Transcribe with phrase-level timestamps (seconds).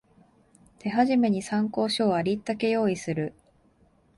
[0.79, 3.35] 手始めに参考書をありったけ用意する